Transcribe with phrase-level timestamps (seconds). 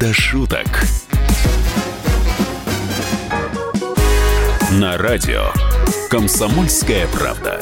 [0.00, 0.66] до шуток.
[4.72, 5.52] На радио
[6.08, 7.60] «Комсомольская правда».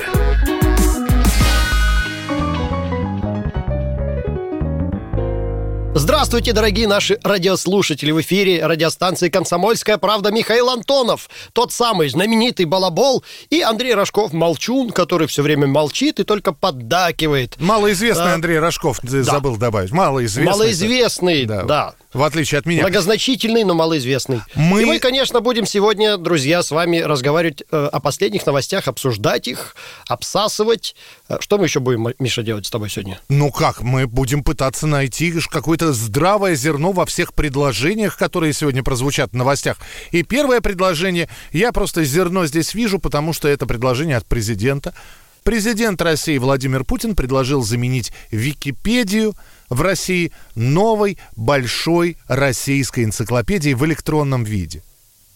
[5.95, 8.12] Здравствуйте, дорогие наши радиослушатели!
[8.12, 14.91] В эфире радиостанции «Комсомольская правда» Михаил Антонов, тот самый знаменитый балабол, и Андрей Рожков, молчун,
[14.91, 17.61] который все время молчит и только поддакивает.
[17.61, 19.23] Малоизвестный а, Андрей Рожков, да.
[19.25, 19.91] забыл добавить.
[19.91, 20.53] Малоизвестный.
[20.53, 21.63] Малоизвестный, да.
[21.64, 21.95] да.
[22.12, 22.82] В отличие от меня.
[22.82, 24.40] Многозначительный, но малоизвестный.
[24.54, 24.82] Мы...
[24.82, 29.76] И мы, конечно, будем сегодня, друзья, с вами разговаривать э, о последних новостях, обсуждать их,
[30.07, 30.96] обсасывать.
[31.29, 33.20] Э, что мы еще будем, Миша, делать с тобой сегодня?
[33.28, 39.33] Ну как, мы будем пытаться найти какое-то здравое зерно во всех предложениях, которые сегодня прозвучат
[39.33, 39.77] в новостях.
[40.11, 44.94] И первое предложение, я просто зерно здесь вижу, потому что это предложение от президента.
[45.42, 49.34] Президент России Владимир Путин предложил заменить Википедию
[49.69, 54.83] в России новой большой российской энциклопедией в электронном виде.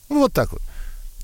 [0.09, 0.61] Вот так вот.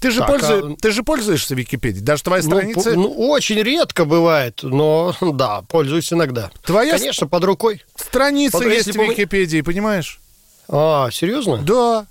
[0.00, 0.80] Ты же, так, пользуешь, а...
[0.80, 2.94] ты же пользуешься Википедией, даже твоя ну, страница...
[2.94, 6.50] Ну, очень редко бывает, но да, пользуюсь иногда.
[6.64, 7.84] Твоя Конечно, под рукой.
[7.96, 8.68] Страница под...
[8.68, 10.20] есть в Википедии, понимаешь?
[10.68, 11.58] А, серьезно?
[11.58, 12.06] Да.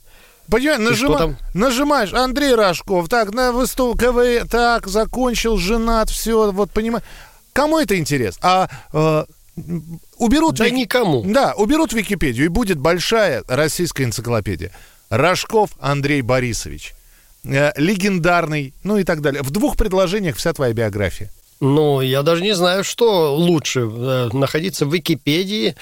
[0.50, 1.38] Понимаешь, нажима...
[1.54, 7.06] нажимаешь, Андрей Рожков, так, на выступ КВ, так, закончил, женат, все, вот, понимаешь.
[7.52, 8.38] Кому это интерес?
[8.42, 9.26] А э,
[10.18, 10.56] уберут...
[10.56, 10.76] Да Вики...
[10.76, 11.24] никому.
[11.24, 14.72] Да, уберут Википедию, и будет большая российская энциклопедия.
[15.10, 16.94] Рожков Андрей Борисович.
[17.44, 19.42] Э, легендарный, ну и так далее.
[19.42, 21.32] В двух предложениях вся твоя биография.
[21.60, 23.82] Ну, я даже не знаю, что лучше.
[23.82, 25.76] Э, находиться в Википедии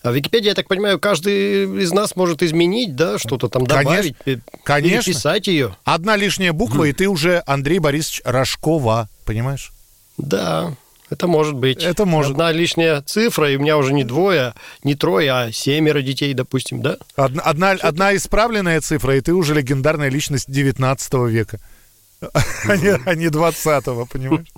[0.00, 4.14] а Википедия, я так понимаю, каждый из нас может изменить, да, что-то там добавить,
[4.62, 5.76] конечно, переписать ее.
[5.84, 6.90] Одна лишняя буква, mm.
[6.90, 9.72] и ты уже Андрей Борисович Рожкова, понимаешь?
[10.16, 10.74] Да.
[11.10, 11.82] Это может быть.
[11.82, 12.32] Это может.
[12.32, 16.82] Одна лишняя цифра, и у меня уже не двое, не трое, а семеро детей, допустим,
[16.82, 16.98] да?
[17.16, 21.60] Одна, одна, одна исправленная цифра, и ты уже легендарная личность 19 века,
[22.20, 22.76] а
[23.14, 24.48] не 20-го, понимаешь?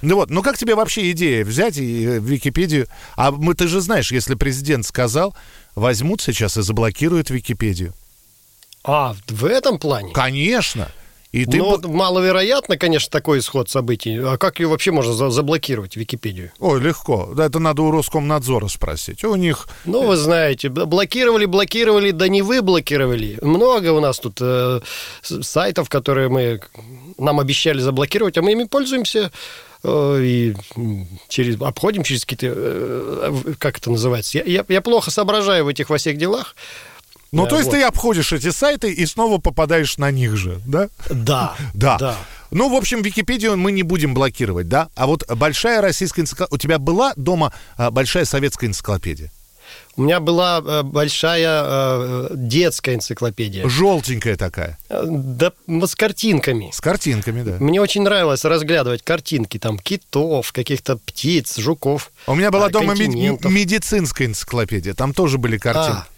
[0.00, 2.86] Ну вот, ну как тебе вообще идея взять и э, Википедию?
[3.16, 5.36] А мы, ты же знаешь, если президент сказал,
[5.74, 7.92] возьмут сейчас и заблокируют Википедию.
[8.84, 10.12] А, в этом плане?
[10.12, 10.88] Конечно.
[11.30, 11.58] И ты...
[11.58, 14.18] Ну, маловероятно, конечно, такой исход событий.
[14.18, 16.52] А как ее вообще можно за заблокировать, Википедию?
[16.58, 17.32] Ой, легко.
[17.34, 19.24] Да, это надо у Роскомнадзора спросить.
[19.24, 19.68] У них...
[19.84, 23.38] Ну, вы знаете, блокировали, блокировали, да не вы блокировали.
[23.42, 24.80] Много у нас тут э,
[25.22, 26.60] сайтов, которые мы
[27.18, 29.30] нам обещали заблокировать, а мы ими пользуемся
[29.82, 30.56] э, и
[31.28, 35.90] через, обходим через какие-то, э, как это называется, я, я, я плохо соображаю в этих
[35.90, 36.54] во всех делах,
[37.32, 37.76] ну, то есть вот.
[37.76, 40.88] ты обходишь эти сайты и снова попадаешь на них же, да?
[41.10, 41.54] Да.
[41.74, 41.98] Да.
[41.98, 42.16] да.
[42.50, 44.88] Ну, в общем, Википедию мы не будем блокировать, да?
[44.94, 46.54] А вот большая российская энциклопедия...
[46.54, 49.30] У тебя была дома а, большая советская энциклопедия?
[49.96, 53.68] У меня была э, большая э, детская энциклопедия.
[53.68, 54.78] Желтенькая такая.
[54.88, 56.70] Э, да, с картинками.
[56.72, 57.56] С картинками, да.
[57.58, 62.12] Мне очень нравилось разглядывать картинки, там, китов, каких-то птиц, жуков.
[62.28, 65.90] У меня была дома медицинская энциклопедия, там тоже были картинки.
[65.90, 66.17] А.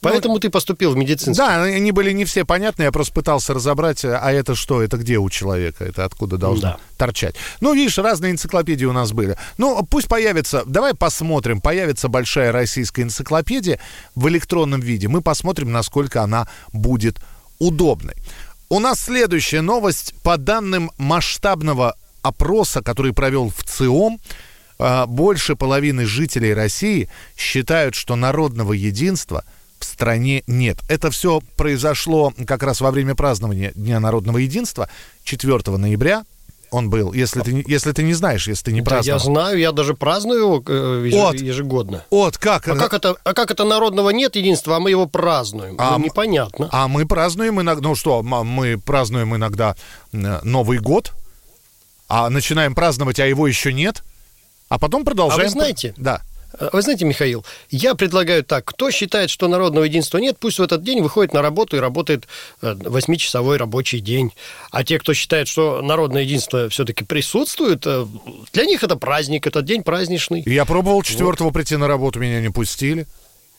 [0.00, 1.36] Поэтому ну, ты поступил в медицинский.
[1.36, 5.18] Да, они были не все понятны, я просто пытался разобрать, а это что, это где
[5.18, 6.78] у человека, это откуда должно да.
[6.96, 7.36] торчать.
[7.60, 9.36] Ну, видишь, разные энциклопедии у нас были.
[9.58, 13.78] Ну, пусть появится, давай посмотрим, появится большая российская энциклопедия
[14.14, 17.20] в электронном виде, мы посмотрим, насколько она будет
[17.58, 18.14] удобной.
[18.70, 20.14] У нас следующая новость.
[20.22, 24.18] По данным масштабного опроса, который провел в ЦИОМ,
[24.78, 29.44] а, больше половины жителей России считают, что народного единства–
[29.80, 30.78] в стране нет.
[30.88, 34.88] Это все произошло как раз во время празднования Дня народного единства
[35.24, 36.24] 4 ноября.
[36.70, 39.18] Он был, если ты, если ты не знаешь, если ты не да, праздновал.
[39.18, 42.04] Я знаю, я даже праздную его э, от, ежегодно.
[42.10, 42.68] Вот как?
[42.68, 45.74] А как, это, а как это народного нет единства, а мы его празднуем?
[45.78, 46.68] А, ну, непонятно.
[46.70, 49.74] А мы празднуем иногда, ну что, мы празднуем иногда
[50.12, 51.12] Новый год,
[52.08, 54.04] а начинаем праздновать, а его еще нет,
[54.68, 55.40] а потом продолжаем.
[55.40, 56.22] А вы знаете, да.
[56.58, 58.64] Э, вы знаете, Михаил, я предлагаю так.
[58.64, 62.26] Кто считает, что народного единства нет, пусть в этот день выходит на работу и работает
[62.62, 64.32] э, восьмичасовой рабочий день.
[64.70, 68.06] А те, кто считает, что народное единство все-таки присутствует, э,
[68.52, 70.42] для них это праздник, этот день праздничный.
[70.46, 71.54] Я пробовал четвертого вот.
[71.54, 73.06] прийти на работу, меня не пустили.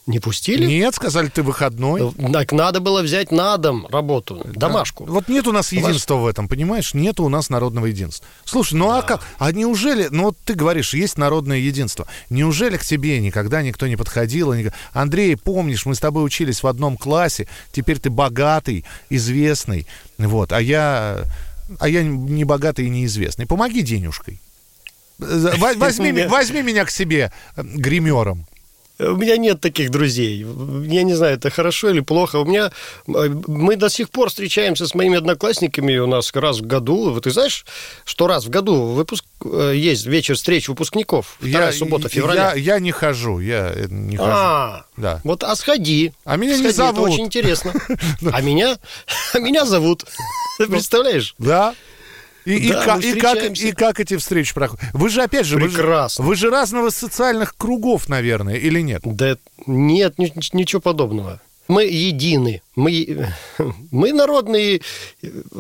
[0.08, 0.66] Не пустили?
[0.66, 2.12] Нет, сказали, ты выходной.
[2.34, 5.06] Так надо было взять на дом работу, домашку.
[5.06, 6.96] Вот нет у нас единства в этом, понимаешь?
[6.96, 8.26] Нет у нас народного единства.
[8.44, 9.00] Слушай, ну а да.
[9.00, 9.22] а как?
[9.38, 12.08] А неужели, ну вот ты говоришь, есть народное единство.
[12.32, 14.54] Неужели к тебе никогда никто не подходил?
[14.54, 14.72] И не...
[14.92, 19.86] Андрей, помнишь, мы с тобой учились в одном классе, теперь ты богатый, известный,
[20.18, 21.26] вот, а я,
[21.80, 23.46] а я не богатый и неизвестный.
[23.46, 24.42] Помоги денежкой.
[25.20, 28.48] Возьми, возьми меня к себе гримером.
[29.02, 30.46] У меня нет таких друзей.
[30.86, 32.38] Я не знаю, это хорошо или плохо.
[32.38, 32.72] У меня...
[33.08, 37.20] Мы до сих пор встречаемся с моими одноклассниками у нас раз в году.
[37.20, 37.66] Ты знаешь,
[38.06, 39.26] что раз в году выпуск...
[39.44, 41.38] Э, есть вечер встреч выпускников.
[41.40, 42.54] Вторая я, суббота февраля.
[42.54, 44.32] Я, я не хожу, я э, не хожу.
[44.32, 45.20] А, да.
[45.24, 46.14] вот, а сходи.
[46.24, 46.94] А меня сходи, не зовут.
[46.94, 47.74] Это очень интересно.
[48.32, 48.78] А меня,
[49.34, 50.06] а меня зовут.
[50.58, 51.36] Ты представляешь?
[51.40, 51.74] Да.
[52.46, 54.84] И, и, Да, мы и, как, и как эти встречи проходят?
[54.94, 56.26] Вы же, опять же, вы же- Прекрасно.
[56.26, 59.02] Вы же, разного социальных кругов, наверное, или нет?
[59.04, 61.40] Да нет, ни- ничего подобного.
[61.68, 62.62] Мы едины.
[62.76, 63.30] Мы,
[63.92, 64.82] мы народные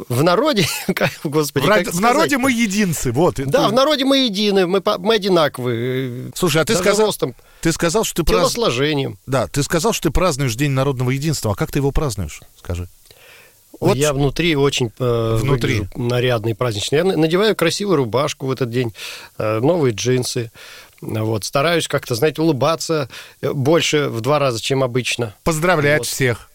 [0.10, 3.36] в народе, как, господи, В, как в народе мы единцы, вот.
[3.36, 6.31] Да, в народе мы едины, мы, мы одинаковые.
[6.36, 9.19] Слушай, а ты сказал, ростом, ты сказал, что ты телосложением.
[9.27, 11.51] Да, ты сказал, что ты празднуешь День народного единства.
[11.51, 12.42] А как ты его празднуешь?
[12.57, 12.88] Скажи.
[13.81, 15.81] Вот Я внутри очень э, Внутри.
[15.95, 17.00] нарядный, праздничный.
[17.00, 18.94] Я на- надеваю красивую рубашку в этот день,
[19.39, 20.51] э, новые джинсы.
[21.01, 23.10] Вот, стараюсь как-то, знаете, улыбаться
[23.42, 25.33] э, больше в два раза, чем обычно.
[25.44, 26.07] Поздравлять Вот.
[26.07, 26.48] всех.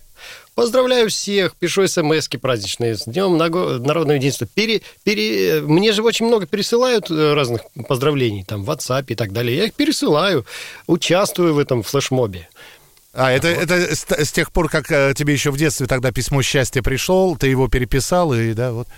[0.54, 4.46] Поздравляю всех, пишу смс праздничные с Днем Народного Единства.
[4.54, 9.32] Пере, пере, мне же очень много пересылают э, разных поздравлений, там, в WhatsApp и так
[9.32, 9.54] далее.
[9.54, 10.46] Я их пересылаю,
[10.86, 12.48] участвую в этом флешмобе.
[13.16, 16.42] А, это, это с, с тех пор, как э, тебе еще в детстве тогда письмо
[16.42, 18.88] счастья пришел, ты его переписал, и да, вот.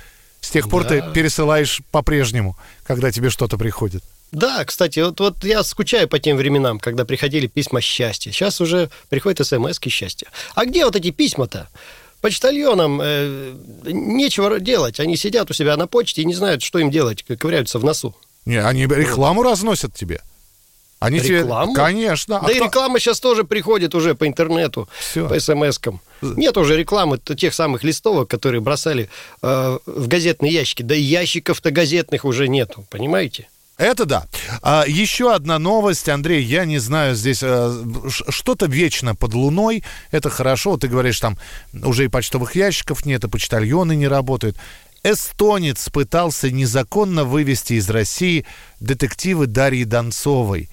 [0.41, 1.11] С тех пор ты Да.
[1.13, 4.03] пересылаешь по-прежнему, когда тебе что-то приходит.
[4.33, 8.33] Да, кстати, вот, вот я скучаю по тем временам, когда приходили письма счастья.
[8.33, 10.29] Сейчас уже приходят смс счастья.
[10.55, 11.69] А где вот эти письма-то?
[12.21, 13.55] Почтальонам э,
[13.85, 14.99] нечего делать.
[14.99, 18.17] Они сидят у себя на почте и не знают, что им делать, ковыряются в носу.
[18.45, 20.21] Не, они рекламу разносят тебе.
[21.01, 21.73] Они Рекламу?
[21.73, 21.85] тебе...
[21.85, 22.39] Конечно.
[22.39, 25.29] А да и кто- реклама сейчас тоже приходит уже по интернету, Всё.
[25.29, 26.01] по смс-кам.
[26.23, 29.09] Нет уже рекламы тех самых листовок, которые бросали
[29.43, 30.83] э, в газетные ящики.
[30.83, 33.49] Да и ящиков-то газетных уже нету, понимаете?
[33.77, 34.27] Это да.
[34.61, 40.31] А, еще одна новость, Андрей, я не знаю, здесь ш- что-то вечно под луной, это
[40.31, 41.39] хорошо, ты говоришь, там
[41.85, 44.57] уже и почтовых ящиков нет, и почтальоны не работают.
[45.05, 48.45] Эстонец пытался незаконно вывести из России
[48.81, 50.69] детективы Дарьи Донцовой.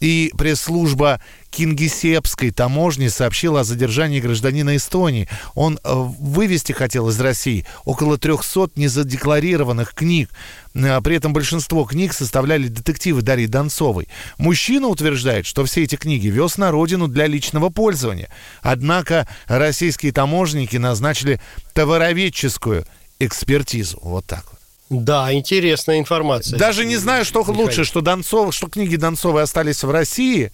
[0.00, 1.20] И пресс-служба
[1.50, 5.28] Кингисеппской таможни сообщила о задержании гражданина Эстонии.
[5.54, 10.30] Он э, вывести хотел из России около 300 незадекларированных книг.
[10.74, 14.08] Э, При этом большинство книг составляли детективы Дарьи Донцовой.
[14.38, 18.30] Мужчина утверждает, что все эти книги вез на родину для личного пользования.
[18.62, 21.40] Однако российские таможенники назначили
[21.74, 22.86] товароведческую
[23.18, 23.98] экспертизу.
[24.02, 24.59] Вот так вот.
[24.90, 26.58] Да, интересная информация.
[26.58, 27.60] Даже не знаю, что Михаил.
[27.60, 30.52] лучше, что Донцов, что книги Донцовой остались в России,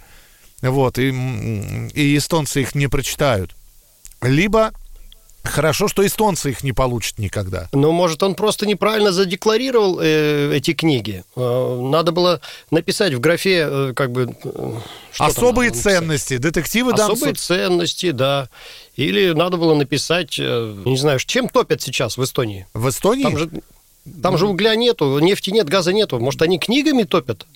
[0.62, 1.09] вот, и,
[1.94, 3.53] и эстонцы их не прочитают.
[4.23, 4.73] Либо
[5.43, 7.69] хорошо, что эстонцы их не получат никогда.
[7.73, 11.25] Ну, может, он просто неправильно задекларировал э, эти книги.
[11.37, 12.41] Э, надо было
[12.71, 14.35] написать в графе, э, как бы...
[14.44, 14.73] э,
[15.19, 17.38] Особые ценности, детективы Особые Донцов.
[17.38, 18.49] ценности, да.
[18.97, 22.67] Или надо было написать, э, не знаю, чем топят сейчас в Эстонии?
[22.75, 23.23] В Эстонии?
[23.23, 23.50] Там же,
[24.23, 26.19] там же угля нету, нефти нет, газа нету.
[26.19, 27.47] Может, они книгами топят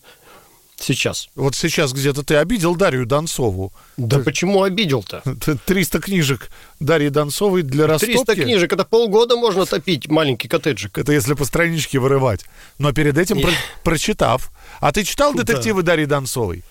[0.82, 1.28] сейчас?
[1.34, 3.72] Вот сейчас где-то ты обидел Дарью Донцову.
[3.96, 5.22] Да почему обидел-то?
[5.66, 6.50] 300 книжек
[6.80, 8.14] Дарьи Донцовой для растопки.
[8.14, 10.98] 300 книжек, это полгода можно топить маленький коттеджик.
[10.98, 12.44] Это если по страничке вырывать.
[12.78, 13.52] Но перед этим про-
[13.84, 14.50] прочитав.
[14.80, 16.64] А ты читал детективы Дарьи Донцовой?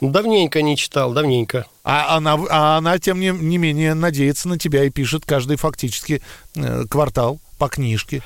[0.00, 1.66] Давненько не читал, давненько.
[1.84, 6.20] А она, а она, тем не, не менее, надеется на тебя и пишет каждый фактически
[6.56, 8.20] э, квартал по книжке.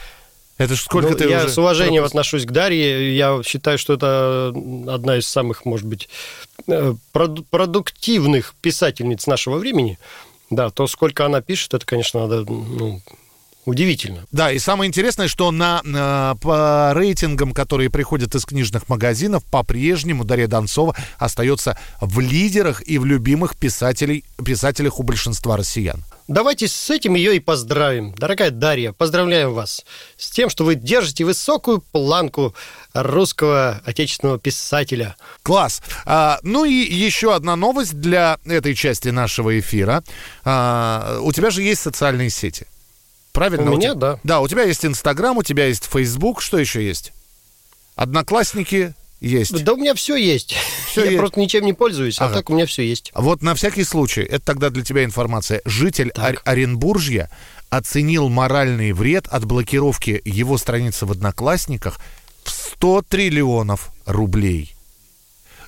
[0.59, 1.49] Это ж сколько Ну, ты я уже...
[1.51, 2.19] с уважением пропустил?
[2.21, 3.17] отношусь к Дарье.
[3.17, 4.49] Я считаю, что это
[4.93, 6.09] одна из самых, может быть,
[6.67, 9.99] э, проду- продуктивных писательниц нашего времени.
[10.51, 13.01] Да, то, сколько она пишет, это, конечно, надо, ну,
[13.69, 14.27] удивительно.
[14.33, 20.25] Да, и самое интересное, что на, на- по рейтингам, которые приходят из книжных магазинов, по-прежнему
[20.25, 26.03] Дарья Донцова остается в лидерах и в любимых писателей, писателях у большинства россиян.
[26.29, 28.15] Давайте с этим ее и поздравим.
[28.15, 29.85] Дорогая Дарья, поздравляем вас
[30.19, 32.55] с тем, что вы держите высокую планку
[32.93, 35.17] русского отечественного писателя.
[35.43, 35.81] Класс.
[36.05, 40.03] А, ну и еще одна новость для этой части нашего эфира.
[40.45, 42.67] А, у тебя же есть социальные сети.
[43.39, 43.71] Правильно?
[43.71, 44.21] У меня, тебя- да.
[44.25, 46.41] Да, у тебя есть Инстаграм, у тебя есть Фейсбук.
[46.43, 47.13] Что еще есть?
[47.97, 49.65] Одноклассники есть.
[49.65, 50.55] Да у меня все есть.
[50.91, 51.19] Всё Я есть.
[51.19, 52.31] просто ничем не пользуюсь, Ага.
[52.33, 53.11] а так у меня все есть.
[53.15, 55.61] Вот на всякий случай, это тогда для тебя информация.
[55.65, 56.13] Житель.
[56.17, 57.29] Ор- Оренбуржья
[57.71, 61.99] оценил моральный вред от блокировки его страницы в Одноклассниках
[62.45, 64.75] в 100 триллионов рублей.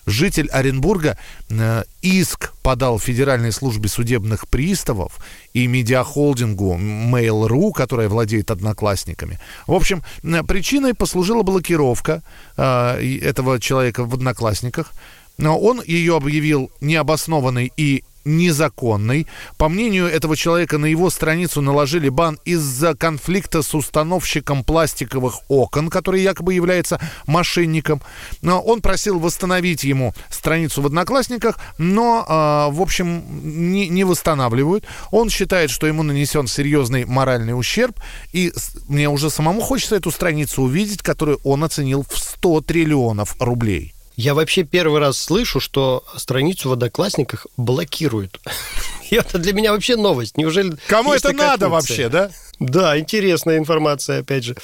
[0.06, 5.18] Житель Оренбурга э, иск подал Федеральной службе судебных приставов
[5.52, 9.38] и медиахолдингу Mail.ru, которая владеет одноклассниками.
[9.66, 12.22] В общем, э, причиной послужила блокировка
[12.56, 14.92] э, этого человека в одноклассниках.
[15.38, 19.26] Но он ее объявил необоснованной и незаконной.
[19.56, 25.88] По мнению этого человека, на его страницу наложили бан из-за конфликта с установщиком пластиковых окон,
[25.90, 28.00] который якобы является мошенником.
[28.42, 34.84] Но он просил восстановить ему страницу в Одноклассниках, но, э, в общем, не, не восстанавливают.
[35.10, 37.98] Он считает, что ему нанесен серьезный моральный ущерб,
[38.32, 38.52] и
[38.88, 43.94] мне уже самому хочется эту страницу увидеть, которую он оценил в 100 триллионов рублей.
[44.20, 48.38] Я вообще первый раз слышу, что страницу в Одноклассниках блокируют.
[49.10, 50.36] Это для меня вообще новость.
[50.36, 50.76] Неужели...
[50.88, 52.30] Кому это надо вообще, да?
[52.58, 54.56] Да, интересная информация, опять же.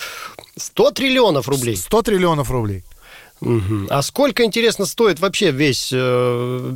[0.59, 1.75] 100 триллионов рублей.
[1.75, 2.85] 100 триллионов рублей.
[3.41, 3.87] Угу.
[3.89, 5.89] А сколько, интересно, стоит вообще весь...
[5.91, 5.97] Э,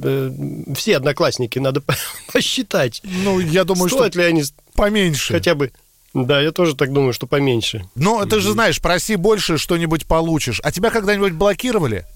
[0.03, 1.83] э, все одноклассники, надо
[2.33, 3.03] посчитать.
[3.05, 4.21] Ну, я думаю, Стоят что...
[4.23, 4.43] ли они...
[4.75, 5.35] Поменьше.
[5.35, 5.71] Хотя бы...
[6.15, 7.85] Да, я тоже так думаю, что поменьше.
[7.95, 10.63] Но ты же знаешь, проси больше, что-нибудь получишь.
[10.65, 12.07] А тебя когда-нибудь блокировали?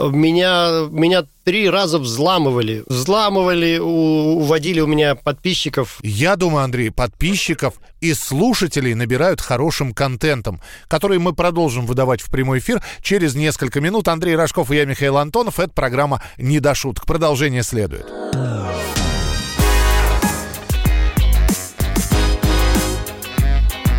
[0.00, 2.82] Меня, меня три раза взламывали.
[2.86, 5.98] Взламывали, уводили у меня подписчиков.
[6.02, 12.58] Я думаю, Андрей, подписчиков и слушателей набирают хорошим контентом, который мы продолжим выдавать в прямой
[12.58, 14.08] эфир через несколько минут.
[14.08, 15.60] Андрей Рожков и я, Михаил Антонов.
[15.60, 17.06] Это программа «Не до шуток».
[17.06, 18.06] Продолжение следует.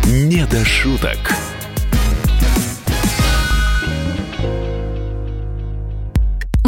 [0.04, 1.18] «Не до шуток».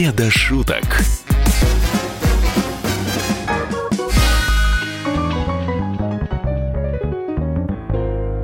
[0.00, 1.19] Не до шуток.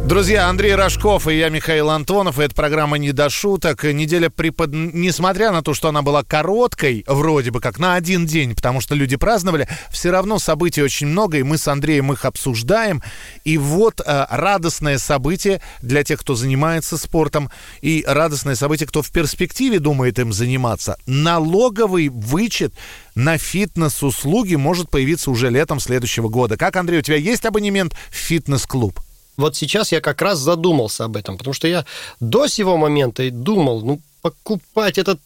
[0.07, 2.39] Друзья, Андрей Рожков и я, Михаил Антонов.
[2.39, 3.83] И это программа «Не до шуток».
[3.83, 4.71] Неделя препод...
[4.73, 8.95] Несмотря на то, что она была короткой, вроде бы как на один день, потому что
[8.95, 13.03] люди праздновали, все равно событий очень много, и мы с Андреем их обсуждаем.
[13.43, 19.11] И вот э, радостное событие для тех, кто занимается спортом, и радостное событие, кто в
[19.11, 20.99] перспективе думает им заниматься.
[21.07, 22.73] Налоговый вычет
[23.17, 26.57] на фитнес-услуги может появиться уже летом следующего года.
[26.57, 29.01] Как, Андрей, у тебя есть абонемент в фитнес-клуб?
[29.37, 31.85] Вот сейчас я как раз задумался об этом, потому что я
[32.21, 35.21] до сего момента думал, ну, покупать этот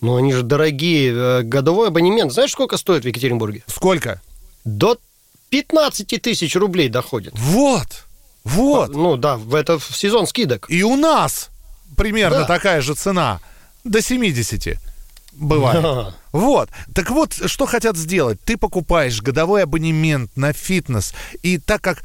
[0.00, 1.12] ну, они же дорогие.
[1.14, 2.32] Э, годовой абонемент.
[2.32, 3.62] Знаешь, сколько стоит в Екатеринбурге?
[3.68, 4.20] Сколько?
[4.64, 4.98] До
[5.50, 7.32] 15 тысяч рублей доходит.
[7.36, 7.86] Вот.
[8.42, 8.90] Вот.
[8.94, 10.66] Ну да, в это в сезон скидок.
[10.68, 11.50] И у нас
[11.96, 12.46] примерно да.
[12.46, 13.40] такая же цена.
[13.84, 14.76] До 70
[15.32, 15.82] бывает.
[15.82, 16.14] Да.
[16.32, 16.68] Вот.
[16.94, 18.40] Так вот, что хотят сделать?
[18.44, 22.02] Ты покупаешь годовой абонемент на фитнес, и так как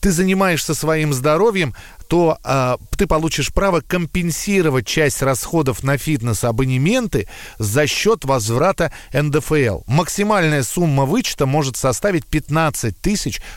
[0.00, 1.74] ты занимаешься своим здоровьем,
[2.08, 7.28] то э, ты получишь право компенсировать часть расходов на фитнес-абонементы
[7.58, 9.80] за счет возврата НДФЛ.
[9.86, 12.96] Максимальная сумма вычета может составить 15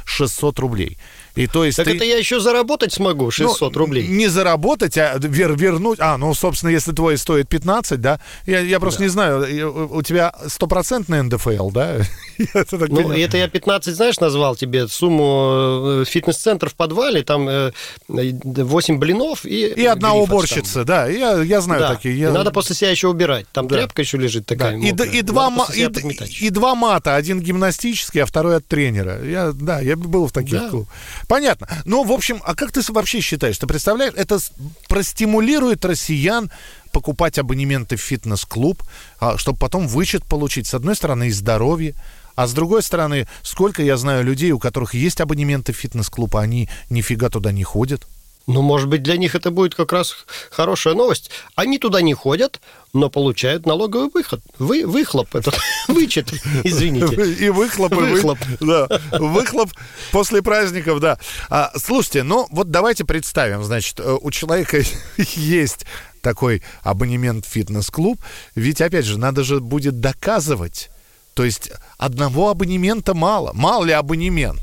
[0.06, 0.98] 600 рублей.
[1.36, 1.96] И то есть так ты...
[1.96, 4.08] это я еще заработать смогу, 600 ну, рублей.
[4.08, 6.00] Не заработать, а вер, вернуть.
[6.00, 8.20] А, ну, собственно, если твой стоит 15, да?
[8.46, 9.06] Я, я просто да.
[9.06, 11.98] не знаю, у тебя стопроцентный НДФЛ, да?
[12.54, 17.72] ну, это я 15, знаешь, назвал тебе сумму э, фитнес-центр в подвале, там
[18.08, 19.68] 8 э, блинов и...
[19.68, 20.86] И одна уборщица, там.
[20.86, 21.96] да, я, я знаю да.
[21.96, 22.18] такие.
[22.18, 22.32] Я...
[22.32, 23.76] надо после себя еще убирать, там да.
[23.76, 24.72] тряпка еще лежит такая.
[24.72, 25.06] Да.
[25.06, 29.22] И, и, два и, и два мата, один гимнастический, а второй от тренера.
[29.24, 30.70] Я, да, я был в таких да.
[30.70, 30.88] клубах.
[31.28, 31.68] Понятно.
[31.86, 33.58] Ну, в общем, а как ты вообще считаешь?
[33.58, 34.40] Ты представляешь, это
[34.88, 36.52] простимулирует россиян
[36.92, 38.84] покупать абонементы в фитнес-клуб,
[39.20, 41.94] а, чтобы потом вычет получить, с одной стороны, и здоровье,
[42.36, 46.42] а с другой стороны, сколько я знаю людей, у которых есть абонементы в фитнес-клуб, а
[46.42, 48.08] они нифига туда не ходят.
[48.48, 50.16] Ну, может быть, для них это будет как раз
[50.52, 51.32] хорошая новость.
[51.56, 52.62] Они туда не ходят,
[52.94, 54.42] но получают налоговый выход.
[54.60, 56.32] Вы, выхлоп, этот вычет,
[56.64, 57.32] извините.
[57.34, 58.38] И выхлоп, и выхлоп.
[58.60, 58.88] Да,
[59.20, 59.72] выхлоп
[60.12, 61.18] после праздников, да.
[61.50, 64.82] А, слушайте, ну вот давайте представим, значит, э, у человека
[65.18, 65.86] есть
[66.22, 68.20] такой абонемент в фитнес-клуб,
[68.56, 70.90] ведь, опять же, надо же будет доказывать.
[71.36, 73.52] То есть одного абонемента мало.
[73.54, 74.60] Мало ли абонемент?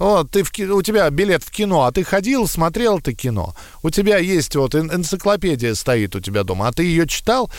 [0.00, 3.54] Вот, ты в, ки- у тебя билет в кино, а ты ходил, смотрел ты кино.
[3.82, 7.50] У тебя есть вот эн- энциклопедия стоит у тебя дома, а ты ее читал.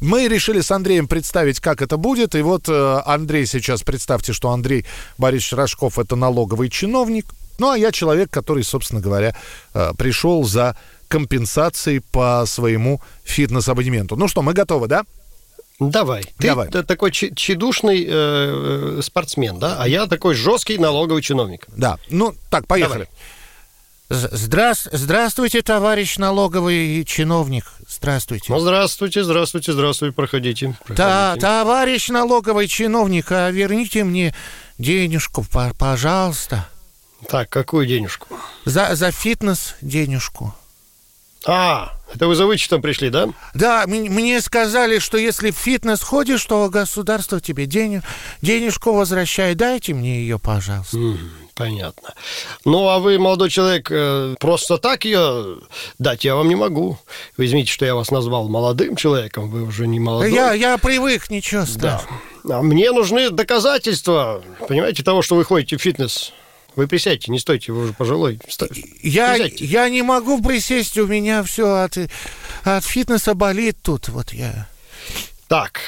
[0.00, 2.34] Мы решили с Андреем представить, как это будет.
[2.34, 4.84] И вот э, Андрей сейчас, представьте, что Андрей
[5.16, 7.26] Борисович Рожков– это налоговый чиновник.
[7.60, 9.36] Ну, а я человек, который, собственно говоря,
[9.72, 10.76] э, пришел за
[11.06, 14.16] компенсацией по своему фитнес-абонементу.
[14.16, 15.04] Ну что, мы готовы, да?
[15.78, 16.22] Давай.
[16.38, 16.68] Ты Давай.
[16.68, 19.76] такой тщедушный э, э, спортсмен, да?
[19.78, 21.66] А я такой жесткий налоговый чиновник.
[21.68, 21.98] Да.
[22.08, 23.08] Ну, так, поехали.
[24.08, 24.88] Здрас...
[24.92, 27.72] Здравствуйте, товарищ налоговый чиновник.
[27.88, 28.52] Здравствуйте.
[28.52, 30.76] Ну, здравствуйте, здравствуйте, здравствуйте, проходите.
[30.88, 31.40] Да, проходите.
[31.46, 34.32] товарищ налоговый чиновник, а верните мне
[34.78, 36.68] денежку, по- пожалуйста.
[37.28, 38.28] Так, какую денежку?
[38.64, 40.54] За, за фитнес денежку.
[41.46, 43.28] А, это вы за вычетом пришли, да?
[43.54, 48.02] Да, мне сказали, что если в фитнес ходишь, то государство тебе денег,
[48.42, 49.56] денежку возвращает.
[49.56, 50.96] Дайте мне ее, пожалуйста.
[50.96, 51.18] М,
[51.54, 52.12] Понятно.
[52.66, 55.56] Ну, а вы, молодой человек, э, просто так ее
[55.98, 56.98] дать я вам не могу.
[57.38, 60.34] Вы извините, что я вас назвал молодым человеком, вы уже не молодой.
[60.34, 61.66] Я, я привык, ничего Да.
[61.66, 62.20] страшного.
[62.50, 66.34] А мне нужны доказательства, понимаете, того, что вы ходите в фитнес.
[66.76, 68.38] Вы присядьте, не стойте, вы уже пожилой.
[68.48, 68.68] Сто-
[69.02, 69.64] Я, Присядьте.
[69.64, 71.96] я не могу присесть, у меня все от,
[72.64, 74.08] от фитнеса болит тут.
[74.10, 74.68] Вот я.
[75.48, 75.80] Так,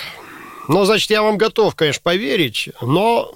[0.67, 3.35] ну, значит, я вам готов, конечно, поверить, но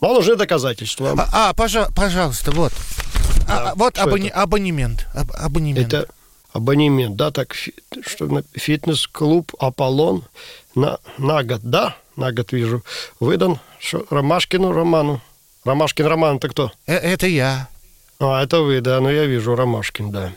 [0.00, 1.14] вам нужны доказательства.
[1.16, 2.72] А, а, пожа- пожалуйста, вот.
[3.48, 4.42] А, Да, вот что абоне- это?
[4.42, 5.06] абонемент.
[5.14, 5.86] аб- абонемент.
[5.92, 6.06] Это
[6.52, 7.74] абонемент, да, так, фи-
[8.06, 10.22] что фитнес-клуб «Аполлон»
[10.74, 12.84] на, на год, да, на год вижу,
[13.20, 13.58] выдан
[14.10, 15.22] Ромашкину Роману.
[15.68, 16.72] Ромашкин Роман, это кто?
[16.86, 17.68] Э, это я.
[18.18, 20.32] А, это вы, да, ну я вижу, Ромашкин, да.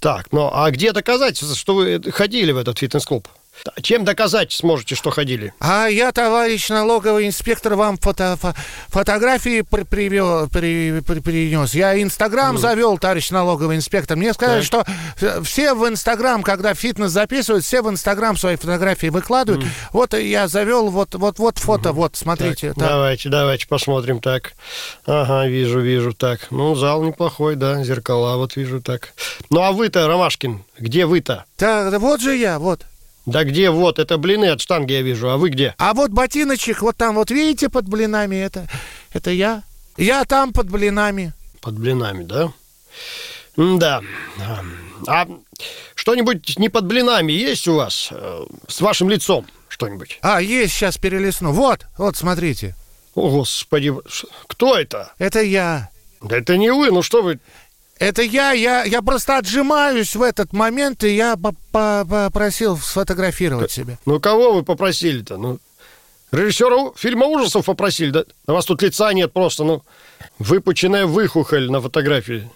[0.00, 3.28] Так, ну а где доказательства, что вы ходили в этот фитнес-клуб?
[3.82, 5.54] Чем доказать сможете, что ходили?
[5.60, 8.54] А я, товарищ налоговый инспектор, вам фото, фо-
[8.88, 11.74] фотографии при- привел, при- при- принес.
[11.74, 14.16] Я Инстаграм завел, товарищ налоговый инспектор.
[14.16, 14.66] Мне сказали, Так.
[14.66, 14.84] что
[15.20, 19.64] э, все в Инстаграм, когда фитнес записывают, все в Инстаграм свои фотографии выкладывают.
[19.92, 22.68] Вот и я завел, вот, вот, вот фото, вот, смотрите.
[22.68, 22.88] Так, так.
[22.88, 24.52] Давайте, давайте посмотрим так.
[25.06, 26.48] Ага, вижу, вижу, так.
[26.50, 29.14] Ну, зал неплохой, да, зеркала вот вижу, так.
[29.50, 31.44] Ну, а вы-то, Ромашкин, где вы-то?
[31.58, 32.82] Да вот же я, вот.
[33.26, 35.74] Да где вот, это блины от штанги я вижу, а вы где?
[35.78, 38.66] А вот ботиночек, вот там, вот видите, под блинами, это,
[39.12, 39.62] это я.
[39.96, 41.32] Я там под блинами.
[41.60, 42.52] Под блинами, да?
[43.56, 44.02] Да.
[45.06, 45.26] А
[45.94, 48.08] что-нибудь не под блинами есть у вас?
[48.10, 50.18] э, С вашим лицом что-нибудь?
[50.22, 51.52] А, есть, сейчас перелесну.
[51.52, 52.74] Вот, вот, смотрите.
[53.14, 53.92] О, Господи,
[54.48, 55.12] кто это?
[55.18, 55.88] Это я.
[56.20, 57.38] Да это не вы, ну что вы...
[57.98, 63.70] Это я, я, я просто отжимаюсь в этот момент, и я по- по- попросил сфотографировать
[63.70, 63.98] себя.
[64.06, 65.36] Ну, кого вы попросили-то?
[65.36, 65.58] Ну,
[66.32, 68.24] режиссера фильма ужасов попросили, да?
[68.48, 69.82] На вас тут лица нет просто, ну,
[70.40, 72.50] выпученная выхухоль на фотографии.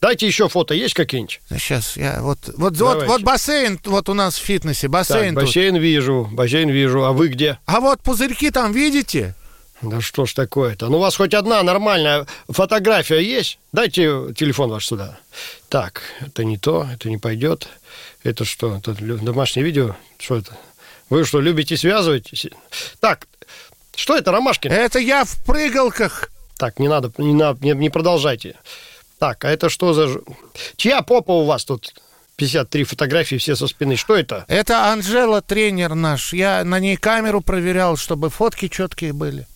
[0.00, 1.40] Дайте еще фото, есть какие-нибудь?
[1.50, 3.06] Сейчас я вот вот вот, Давайте.
[3.06, 5.48] вот бассейн вот у нас в фитнесе бассейн Так, тут.
[5.48, 7.58] бассейн вижу, бассейн вижу, а вы где?
[7.66, 9.34] А вот пузырьки там видите?
[9.82, 10.88] Да что ж такое-то?
[10.88, 13.58] Ну, у вас хоть одна нормальная фотография есть?
[13.72, 15.18] Дайте телефон ваш сюда.
[15.68, 17.68] Так, это не то, это не пойдет.
[18.22, 19.94] Это что, это домашнее видео?
[20.18, 20.56] Что это?
[21.10, 22.46] Вы что, любите связывать?
[23.00, 23.26] Так,
[23.94, 24.72] что это, Ромашкин?
[24.72, 26.30] Это я в прыгалках.
[26.56, 28.56] Так, не надо, не, надо, не, не продолжайте.
[29.18, 30.20] Так, а это что за...
[30.76, 31.94] Чья попа у вас тут?
[32.36, 33.96] 53 фотографии все со спины.
[33.96, 34.44] Что это?
[34.48, 36.32] Это Анжела, тренер наш.
[36.32, 39.46] Я на ней камеру проверял, чтобы фотки четкие были.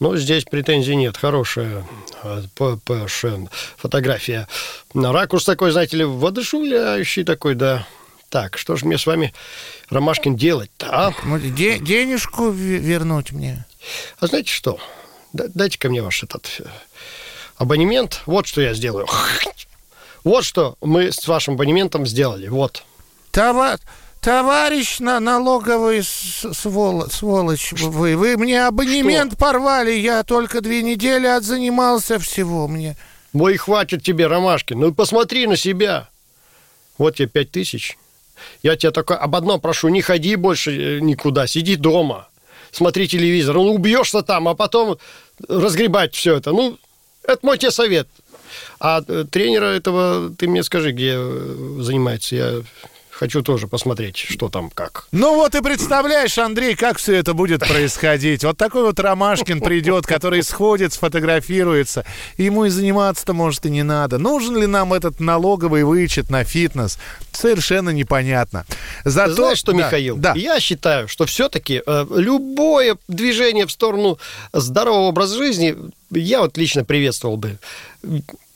[0.00, 1.16] Ну, здесь претензий нет.
[1.16, 1.84] Хорошая
[2.22, 4.48] э, п- п- ш- фотография.
[4.94, 7.86] На Ракурс такой, знаете ли, воодушевляющий такой, да.
[8.28, 9.34] Так, что же мне с вами,
[9.90, 11.12] Ромашкин, делать-то, а?
[11.38, 13.64] Де- денежку вернуть мне.
[14.20, 14.78] А знаете что?
[15.32, 16.64] Да- Дайте-ка мне ваш этот э,
[17.56, 18.22] абонемент.
[18.26, 19.06] Вот что я сделаю.
[20.22, 22.48] Вот что мы с вашим абонементом сделали.
[22.48, 22.82] Вот.
[23.30, 23.78] Това-
[24.20, 31.26] Товарищ на налоговый с- свол- сволочь вы, вы мне абонемент порвали, я только две недели
[31.26, 32.96] отзанимался всего мне.
[33.32, 34.78] Ой, хватит тебе, Ромашкин.
[34.78, 36.08] Ну, посмотри на себя.
[36.98, 37.96] Вот тебе пять тысяч.
[38.62, 42.28] Я тебя только об одном прошу, не ходи больше э, никуда, сиди дома.
[42.72, 43.54] Смотри телевизор.
[43.56, 44.98] Ну, убьешься там, а потом
[45.48, 46.52] разгребать все это.
[46.52, 46.78] Ну,
[47.22, 48.08] это мой тебе совет.
[48.80, 52.36] А э, тренера этого, ты мне скажи, где э, занимается.
[52.36, 52.62] Я
[53.20, 55.06] Хочу тоже посмотреть, что там как.
[55.12, 58.44] Ну вот и представляешь, Андрей, как все это будет происходить.
[58.44, 62.06] Вот такой вот Ромашкин придет, который сходит, сфотографируется.
[62.38, 64.16] Ему и заниматься-то, может, и не надо.
[64.16, 66.98] Нужен ли нам этот налоговый вычет на фитнес?
[67.30, 68.64] Совершенно непонятно.
[69.04, 69.34] Зато...
[69.34, 70.16] Знаешь что, да, Михаил?
[70.16, 70.32] Да.
[70.34, 74.18] Я считаю, что все-таки э, любое движение в сторону
[74.54, 75.76] здорового образа жизни
[76.10, 77.58] я вот лично приветствовал бы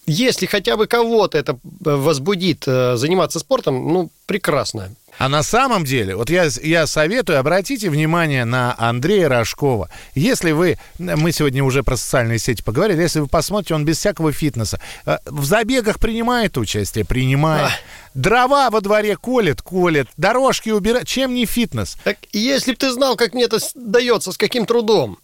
[0.06, 4.90] если хотя бы кого-то это возбудит э, заниматься спортом, ну, прекрасно.
[5.18, 9.88] А на самом деле, вот я, я советую, обратите внимание на Андрея Рожкова.
[10.14, 14.32] Если вы, мы сегодня уже про социальные сети поговорили, если вы посмотрите, он без всякого
[14.32, 14.80] фитнеса.
[15.06, 17.04] Э, в забегах принимает участие?
[17.04, 17.70] Принимает.
[17.70, 17.72] А.
[18.14, 21.06] Дрова во дворе колет, колет, дорожки убирает.
[21.06, 21.96] Чем не фитнес?
[22.04, 25.18] Так если бы ты знал, как мне это дается, с каким трудом.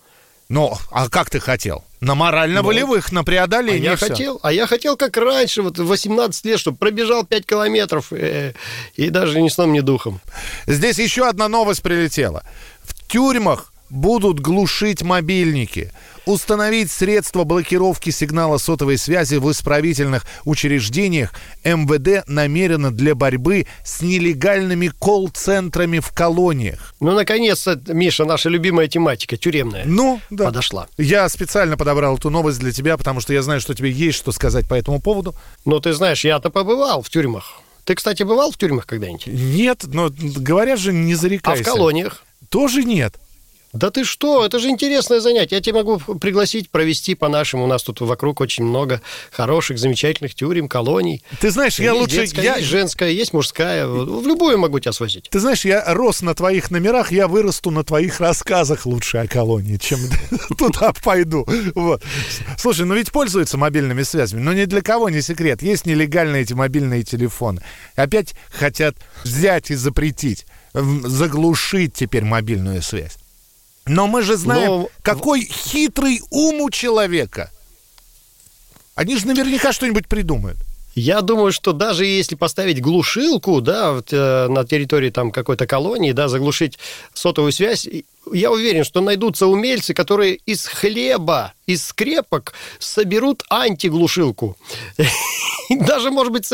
[0.51, 1.85] Ну, а как ты хотел?
[2.01, 3.91] На морально-волевых, ну, на преодоление.
[3.91, 8.13] А я, хотел, а я хотел, как раньше, вот 18 лет, чтобы пробежал 5 километров
[8.13, 8.55] э,
[8.97, 10.21] и даже ни сном, ни духом.
[10.67, 12.43] Здесь еще одна новость прилетела.
[12.83, 15.93] В тюрьмах будут глушить мобильники
[16.27, 21.33] установить средства блокировки сигнала сотовой связи в исправительных учреждениях
[21.65, 26.95] МВД намерено для борьбы с нелегальными колл-центрами в колониях.
[27.01, 30.47] Ну, наконец-то, Миша, наша любимая тематика, тюремная, ну, да.
[30.47, 30.89] подошла.
[30.97, 34.33] Я специально подобрал эту новость для тебя, потому что я знаю, что тебе есть что
[34.33, 35.35] сказать по этому поводу.
[35.65, 37.61] Ну, ты знаешь, я-то побывал в тюрьмах.
[37.85, 39.27] Ты, кстати, бывал в тюрьмах когда-нибудь?
[39.27, 41.63] Нет, но говорят же, не зарекайся.
[41.63, 42.25] А в колониях?
[42.51, 43.15] Тоже нет.
[43.73, 45.57] Да ты что, это же интересное занятие.
[45.57, 47.65] Я тебя могу пригласить провести по-нашему.
[47.65, 51.23] У нас тут вокруг очень много хороших, замечательных тюрем, колоний.
[51.41, 52.17] Ты знаешь, я есть лучше...
[52.17, 52.57] Детская, я...
[52.57, 53.87] Есть женская, есть мужская.
[53.87, 55.29] В любую могу тебя свозить.
[55.31, 59.77] Ты знаешь, я рос на твоих номерах, я вырасту на твоих рассказах лучше о колонии,
[59.77, 60.01] чем
[60.59, 61.47] туда пойду.
[61.77, 62.03] Вот.
[62.59, 64.41] Слушай, ну ведь пользуются мобильными связями.
[64.41, 65.63] Но ни для кого не секрет.
[65.63, 67.63] Есть нелегальные эти мобильные телефоны.
[67.95, 73.20] Опять хотят взять и запретить заглушить теперь мобильную связь.
[73.87, 74.89] Но мы же знаем, Но...
[75.03, 77.51] какой хитрый ум у человека.
[78.95, 80.59] Они же наверняка что-нибудь придумают.
[80.95, 86.11] Я думаю, что даже если поставить глушилку, да, вот, э, на территории там какой-то колонии,
[86.13, 86.79] да, заглушить
[87.15, 87.87] сотовую связь,
[88.33, 94.57] я уверен, что найдутся умельцы, которые из хлеба, из скрепок соберут антиглушилку.
[95.71, 96.47] Даже, может быть,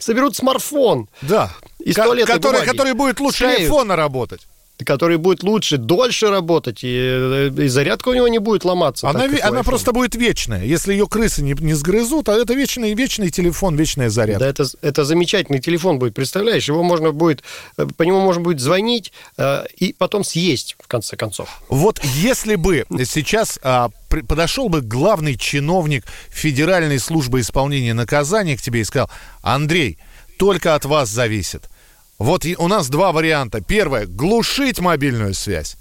[0.00, 1.08] соберут смартфон.
[1.22, 1.54] Да.
[1.94, 4.40] Который, который будет лучше айфона работать
[4.82, 9.08] который будет лучше, дольше работать, и, э, и зарядка у него не будет ломаться.
[9.08, 10.64] Она, так, она просто будет вечная.
[10.64, 14.40] Если ее крысы не, не сгрызут, а это вечный, вечный телефон, вечная зарядка.
[14.40, 16.66] Да, это, это замечательный телефон будет, представляешь?
[16.66, 17.44] Его можно будет,
[17.76, 21.48] э, по нему можно будет звонить э, и потом съесть, в конце концов.
[21.68, 28.80] Вот если бы сейчас а, подошел бы главный чиновник Федеральной службы исполнения наказания к тебе
[28.80, 29.08] и сказал,
[29.42, 29.98] Андрей,
[30.36, 31.68] только от вас зависит
[32.18, 33.60] вот у нас два варианта.
[33.60, 35.76] Первое– глушить мобильную связь.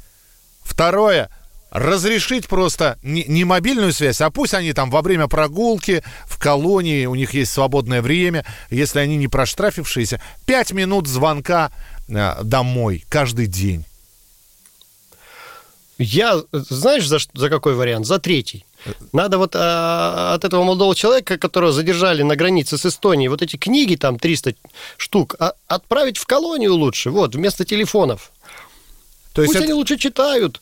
[0.64, 1.30] Второе–
[1.74, 7.16] разрешить просто не, мобильную связь, а пусть они там во время прогулки в колонии, у
[7.16, 11.72] них есть свободное время, если они не проштрафившиеся, пять минут звонка
[12.08, 13.86] э, домой каждый день.
[16.04, 18.06] Я, знаешь, за, за какой вариант?
[18.06, 18.66] За третий.
[19.14, 23.56] Надо вот а, от этого молодого человека, которого задержали на границе с Эстонией, вот эти
[23.56, 24.56] книги, там 300
[24.98, 28.32] штук, а, отправить в колонию лучше, вот, вместо телефонов.
[29.34, 29.64] То есть Пусть это...
[29.64, 30.60] они лучше читают,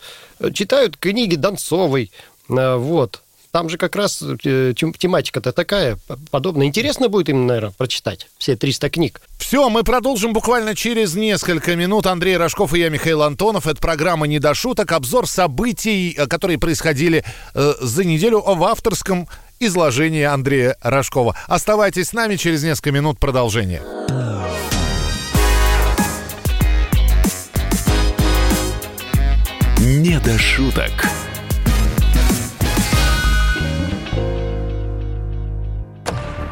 [0.53, 2.11] читают книги Донцовой,
[2.49, 3.21] а, вот.
[3.51, 5.97] Там же как раз э, тематика-то такая
[6.31, 6.67] подобная.
[6.67, 9.21] Интересно будет им, наверное, прочитать все 300 книг.
[9.37, 12.07] Все, мы продолжим буквально через несколько минут.
[12.07, 13.67] Андрей Рожков и я, Михаил Антонов.
[13.67, 14.93] Это программа «Не до шуток».
[14.93, 19.27] Обзор событий, э, которые происходили э, за неделю в авторском
[19.59, 21.35] изложении Андрея Рожкова.
[21.47, 23.81] Оставайтесь с нами, через несколько минут продолжение.
[29.77, 30.91] «Не до шуток».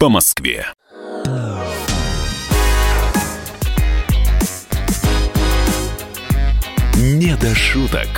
[0.00, 0.66] по Москве.
[6.96, 8.08] Не до шуток.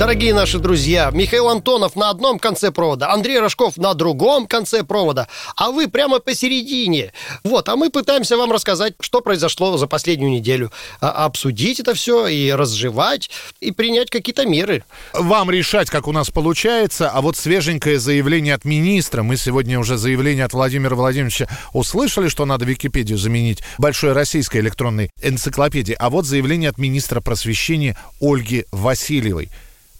[0.00, 1.10] Дорогие наши друзья.
[1.12, 6.20] Михаил Антонов на одном конце провода, Андрей Рожков на другом конце провода, а вы прямо
[6.20, 7.12] посередине.
[7.44, 10.72] Вот, а мы пытаемся вам рассказать, что произошло за последнюю неделю.
[11.02, 13.28] А, обсудить это все и разжевать,
[13.60, 14.84] и принять какие-то меры.
[15.12, 19.98] Вам решать, как у нас получается, а вот свеженькое заявление от министра, мы сегодня уже
[19.98, 26.24] заявление от Владимира Владимировича услышали, что надо Википедию заменить большой российской электронной энциклопедией, а вот
[26.24, 29.50] заявление от министра просвещения Ольги Васильевой.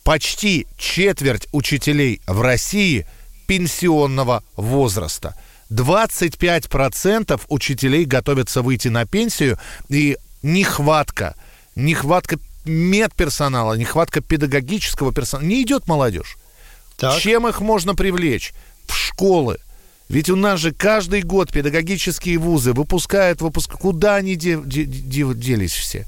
[0.04, 3.06] Почти четверть учителей в России
[3.46, 5.34] пенсионного возраста.
[5.70, 9.58] 25% учителей готовятся выйти на пенсию,
[9.88, 11.36] и нехватка,
[11.76, 15.48] нехватка медперсонала, нехватка педагогического персонала.
[15.48, 16.36] Не идет молодежь.
[16.96, 17.20] Так.
[17.20, 18.52] Чем их можно привлечь?
[18.86, 19.58] В школы.
[20.08, 23.70] Ведь у нас же каждый год педагогические вузы выпускают выпуск.
[23.72, 26.06] Куда они де, де, де, делись все?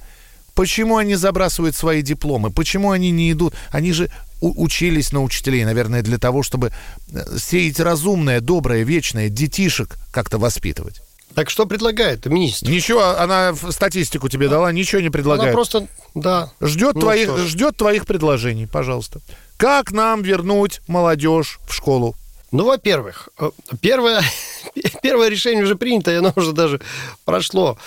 [0.54, 2.50] Почему они забрасывают свои дипломы?
[2.50, 3.54] Почему они не идут?
[3.70, 4.10] Они же
[4.40, 6.72] учились на учителей, наверное, для того, чтобы
[7.12, 11.00] э, сеять разумное, доброе, вечное, детишек как-то воспитывать.
[11.34, 12.68] Так что предлагает министр?
[12.70, 15.48] Ничего, она статистику тебе дала, ничего не предлагает.
[15.48, 16.52] Она просто, да.
[16.60, 19.20] Ждет, ну, твоих, ждет твоих предложений, пожалуйста.
[19.56, 22.14] Как нам вернуть молодежь в школу?
[22.50, 24.22] Ну, во-первых, э, первое,
[25.02, 26.80] первое решение уже принято, и оно уже даже
[27.24, 27.78] прошло.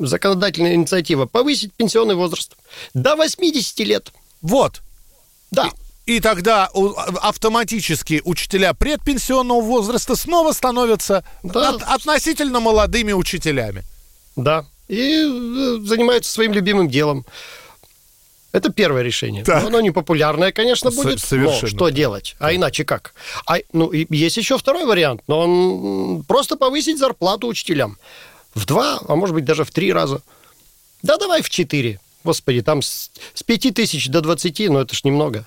[0.00, 1.26] Законодательная инициатива.
[1.26, 2.56] Повысить пенсионный возраст
[2.94, 4.12] до 80 лет.
[4.42, 4.82] Вот.
[5.50, 5.70] Да.
[6.06, 6.70] И тогда
[7.22, 11.70] автоматически учителя предпенсионного возраста снова становятся да.
[11.70, 13.82] от, относительно молодыми учителями.
[14.36, 14.64] Да.
[14.86, 17.26] И э, занимаются своим любимым делом.
[18.52, 19.44] Это первое решение.
[19.44, 19.64] Так.
[19.64, 21.20] Оно непопулярное, конечно, будет.
[21.20, 21.62] Совершенно.
[21.62, 22.36] Но что делать?
[22.38, 23.12] А иначе как?
[23.46, 27.98] А, ну, и есть еще второй вариант, но он просто повысить зарплату учителям.
[28.56, 30.22] В два, а может быть даже в три раза.
[31.02, 32.00] Да давай в четыре.
[32.24, 35.46] Господи, там с, с 5 тысяч до 20, ну это ж немного.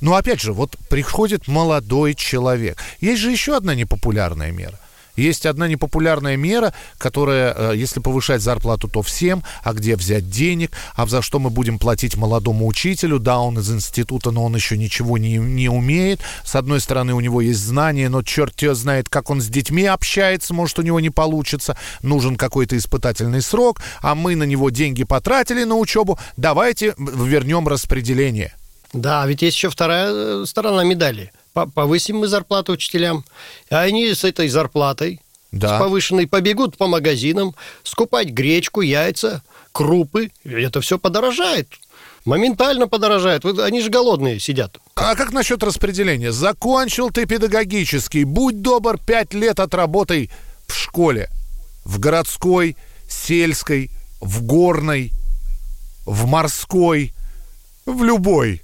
[0.00, 2.82] Но опять же, вот приходит молодой человек.
[3.00, 4.80] Есть же еще одна непопулярная мера.
[5.20, 10.72] Есть одна непопулярная мера, которая, э, если повышать зарплату, то всем, а где взять денег,
[10.94, 14.78] а за что мы будем платить молодому учителю, да, он из института, но он еще
[14.78, 16.20] ничего не, не умеет.
[16.44, 19.84] С одной стороны, у него есть знания, но черт тебя знает, как он с детьми
[19.84, 25.04] общается, может, у него не получится, нужен какой-то испытательный срок, а мы на него деньги
[25.04, 28.54] потратили на учебу, давайте вернем распределение.
[28.92, 31.30] Да, ведь есть еще вторая э, сторона медали.
[31.66, 33.24] Повысим мы зарплату учителям,
[33.70, 35.20] а они с этой зарплатой,
[35.52, 35.76] да.
[35.76, 39.42] с повышенной, побегут по магазинам скупать гречку, яйца,
[39.72, 40.30] крупы.
[40.44, 41.68] Это все подорожает.
[42.24, 43.44] Моментально подорожает.
[43.44, 44.78] Они же голодные сидят.
[44.94, 46.32] А как насчет распределения?
[46.32, 48.24] Закончил ты педагогический.
[48.24, 50.30] Будь добр, пять лет отработай
[50.66, 51.30] в школе.
[51.84, 52.76] В городской,
[53.08, 55.12] сельской, в горной,
[56.04, 57.14] в морской,
[57.86, 58.62] в любой.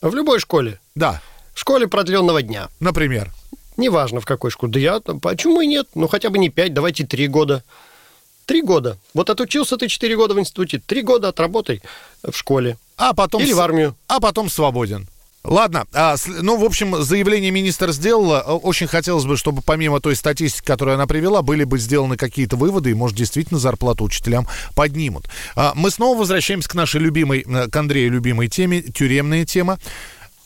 [0.00, 0.80] В любой школе?
[0.94, 1.20] Да.
[1.54, 2.68] В школе продленного дня.
[2.80, 3.32] Например?
[3.76, 4.72] Неважно, в какой школе.
[4.72, 5.88] Да я, почему и нет?
[5.94, 7.62] Ну, хотя бы не пять, давайте три года.
[8.46, 8.98] Три года.
[9.14, 10.80] Вот отучился ты четыре года в институте.
[10.84, 11.80] Три года отработай
[12.22, 12.76] в школе.
[12.96, 13.42] А потом...
[13.42, 13.96] Или в армию.
[14.06, 15.08] А потом свободен.
[15.44, 18.40] Ладно, а, ну, в общем, заявление министр сделала.
[18.40, 22.90] Очень хотелось бы, чтобы помимо той статистики, которую она привела, были бы сделаны какие-то выводы,
[22.90, 25.28] и, может, действительно зарплату учителям поднимут.
[25.54, 29.78] А, мы снова возвращаемся к нашей любимой, э, к Андрею любимой теме, тюремная тема.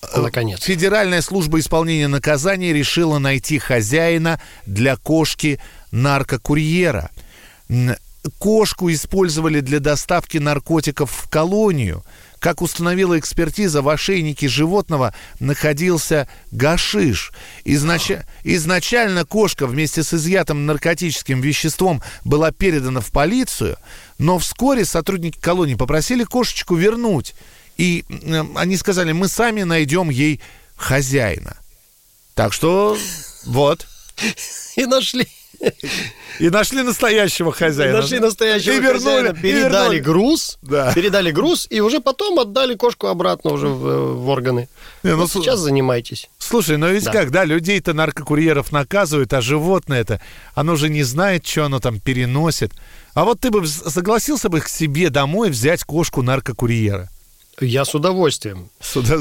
[0.03, 0.63] Э, Наконец.
[0.63, 7.11] Федеральная служба исполнения наказаний решила найти хозяина для кошки наркокурьера.
[8.39, 12.05] Кошку использовали для доставки наркотиков в колонию–
[12.39, 17.33] как установила экспертиза, в ошейнике животного находился гашиш.
[17.65, 18.13] Изнач...
[18.45, 23.77] Изначально кошка вместе с изъятым наркотическим веществом была передана в полицию,
[24.19, 27.35] но вскоре сотрудники колонии попросили кошечку вернуть.
[27.79, 28.05] И
[28.57, 30.41] они сказали, мы сами найдем ей
[30.77, 31.57] хозяина.
[32.35, 32.97] Так что
[33.47, 33.87] вот.
[34.77, 35.27] И нашли.
[36.39, 37.97] И нашли настоящего хозяина.
[37.97, 39.99] И нашли настоящего и вернули, хозяина, передали и вернули.
[39.99, 40.93] груз, да.
[40.93, 44.69] передали груз, и уже потом отдали кошку обратно уже в, в органы.
[45.03, 46.31] Не, ну, сейчас занимайтесь.
[46.39, 47.13] Слушай, но ведь да.
[47.13, 50.21] как, да, людей-то наркокурьеров наказывают, а животное это,
[50.55, 52.73] оно же не знает, что оно там переносит.
[53.15, 57.09] А вот ты бы согласился бы к себе домой взять кошку наркокурьера?
[57.61, 58.71] Я с удовольствием.
[58.81, 59.17] Сюда,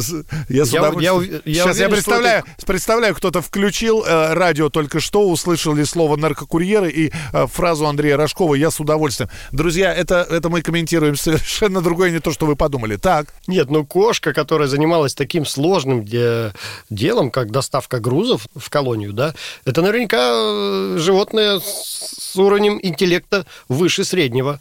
[0.50, 1.42] я с я, удовольствием.
[1.46, 2.66] Я, я Сейчас уверен, я представляю, это...
[2.66, 8.18] представляю, кто-то включил э, радио только что, услышал ли слово наркокурьеры и э, фразу Андрея
[8.18, 9.30] Рожкова «я с удовольствием».
[9.52, 12.98] Друзья, это, это мы комментируем совершенно другое, не то, что вы подумали.
[12.98, 13.34] Так.
[13.48, 16.54] Нет, ну кошка, которая занималась таким сложным де-
[16.90, 19.34] делом, как доставка грузов в колонию, да,
[19.66, 24.60] это наверняка э, животное с уровнем интеллекта выше среднего.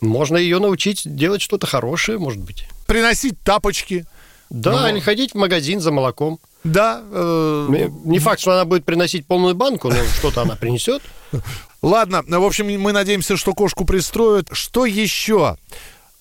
[0.00, 4.06] Можно ее научить делать что-то хорошее, может быть приносить тапочки,
[4.50, 6.38] Да, Ну, или ходить в магазин за молоком.
[6.64, 7.02] Да.
[7.10, 11.02] э, Не факт, что она будет приносить полную банку, но что-то она принесет.
[11.82, 14.48] Ладно, в общем, мы надеемся, что кошку пристроят.
[14.52, 15.56] Что еще?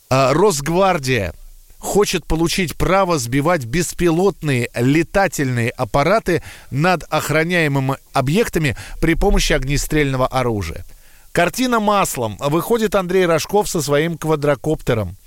[0.09, 1.33] А, Росгвардия
[1.79, 10.85] хочет получить право сбивать беспилотные летательные аппараты над охраняемыми объектами при помощи огнестрельного оружия.
[11.33, 12.37] Картина маслом.
[12.39, 15.17] Выходит Андрей Рожков со своим квадрокоптером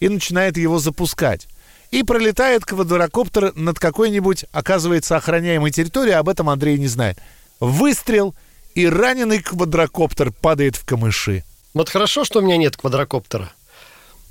[0.00, 1.46] и начинает его запускать.
[1.90, 7.18] И пролетает квадрокоптер над какой-нибудь, оказывается, охраняемой территорией, об этом Андрей не знает.
[7.60, 8.34] Выстрел,
[8.74, 11.44] и раненый квадрокоптер падает в камыши.
[11.74, 13.52] Вот хорошо, что у меня нет квадрокоптера.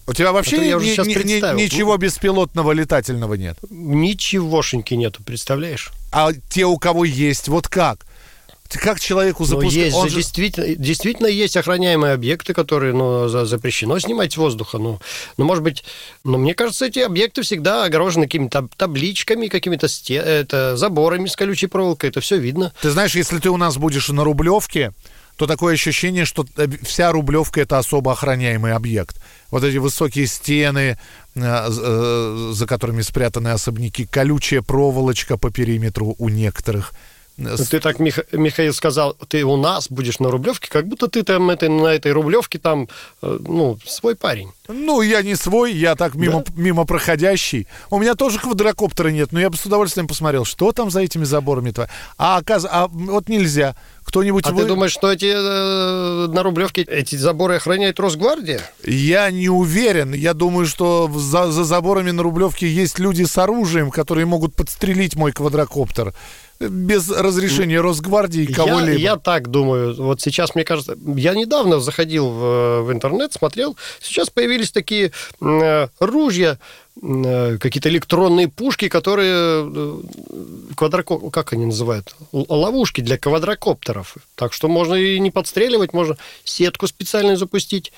[0.08, 0.66] У тебя вообще А ни-
[1.08, 1.24] ни-
[1.58, 3.58] ни- ничего беспилотного летательного нет.
[3.70, 5.92] Ничегошеньки нету, представляешь?
[6.12, 8.06] А те, у кого есть, вот как?
[8.70, 9.74] Как человеку Но запускать?
[9.74, 14.78] есть Он же действительно, действительно есть охраняемые объекты, которые ну, за- запрещено снимать с воздуха.
[14.78, 15.00] Ну,
[15.38, 15.84] ну, может быть,
[16.24, 21.36] но мне кажется, эти объекты всегда огорожены какими-то таб- табличками, какими-то сте- это, заборами с
[21.36, 22.10] колючей проволокой.
[22.10, 22.74] Это все видно.
[22.82, 24.94] Ты знаешь, если ты у нас будешь на Рублевке,
[25.38, 29.22] то такое ощущение, что э, вся Рублевка это особо охраняемый объект.
[29.52, 30.98] Вот эти высокие стены,
[31.36, 36.94] э, э, за которыми спрятаны особняки, колючая проволочка по периметру у некоторых.
[37.38, 41.50] Ты так, Миха- Михаил, сказал, ты у нас будешь на Рублевке, как будто ты там
[41.50, 42.88] этой, на этой Рублевке там,
[43.22, 44.52] э, ну, свой парень.
[44.70, 47.68] Ну, я не свой, я так мимо, мимо проходящий.
[47.90, 51.26] У меня тоже квадрокоптера нет, но я бы с удовольствием посмотрел, что там за этими
[51.26, 51.72] заборами.
[51.72, 52.66] тво- А, оказ...
[52.70, 53.76] а вот нельзя.
[54.06, 54.46] Кто-нибудь...
[54.48, 58.62] А вы- ты думаешь, что эти э, на Рублевке эти заборы охраняет Росгвардия?
[58.84, 60.14] Я не уверен.
[60.14, 65.16] Я думаю, что за, за заборами на Рублевке есть люди с оружием, которые могут подстрелить
[65.16, 66.14] мой квадрокоптер
[66.60, 68.98] без разрешения Росгвардии и Я, кого-либо.
[69.00, 69.96] я так думаю.
[69.96, 73.76] Вот сейчас, мне кажется, я недавно заходил в, в интернет, смотрел.
[74.00, 76.58] Сейчас появились такие э, ружья,
[77.02, 79.34] э, какие-то электронные пушки, которые
[79.68, 80.00] э,
[80.76, 81.30] квадроко...
[81.30, 82.16] как они называют?
[82.34, 84.16] Л- Ловушки для квадрокоптеров.
[84.36, 87.92] Так что можно и не подстреливать, можно сетку специальную запустить,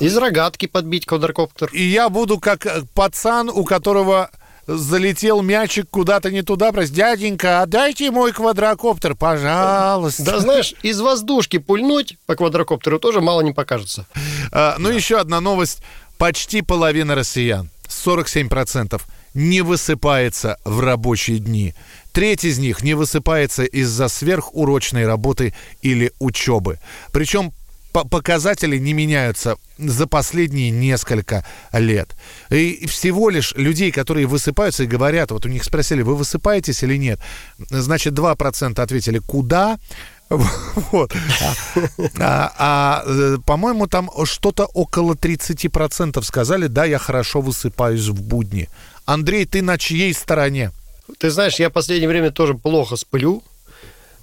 [0.00, 1.70] из рогатки подбить квадрокоптер.
[1.72, 4.30] И я буду как э, пацан, у которого
[4.66, 6.72] залетел мячик куда-то не туда.
[6.72, 10.24] Прости, дяденька, отдайте мой квадрокоптер, пожалуйста.
[10.24, 14.06] Да знаешь, из воздушки пульнуть по квадрокоптеру тоже мало не покажется.
[14.52, 15.82] А, ну, еще одна новость.
[16.18, 19.00] Почти половина россиян, 47%,
[19.34, 21.74] не высыпается в рабочие дни.
[22.12, 26.78] Треть из них не высыпается из-за сверхурочной работы или учебы.
[27.12, 27.52] Причем
[27.92, 32.16] показатели не меняются за последние несколько лет.
[32.50, 36.96] И всего лишь людей, которые высыпаются и говорят, вот у них спросили, вы высыпаетесь или
[36.96, 37.20] нет?
[37.58, 39.78] Значит, 2% ответили, куда?
[40.92, 41.12] Вот.
[42.18, 48.68] А, а, э, по-моему, там что-то около 30% сказали, да, я хорошо высыпаюсь в будни.
[49.04, 50.70] Андрей, ты на чьей стороне?
[51.18, 53.42] Ты знаешь, я в последнее время тоже плохо сплю.